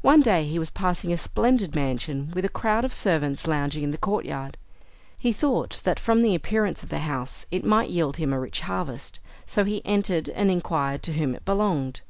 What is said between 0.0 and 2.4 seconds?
One day he was passing a splendid mansion,